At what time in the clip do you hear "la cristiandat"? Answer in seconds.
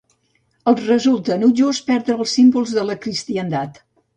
2.89-3.83